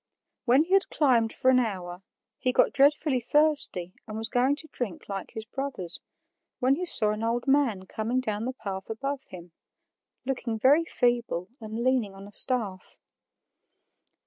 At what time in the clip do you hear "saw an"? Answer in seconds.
6.87-7.21